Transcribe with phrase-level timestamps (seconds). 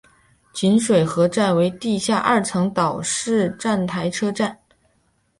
[0.51, 4.57] 锦水河站为地下二层岛式站台车站。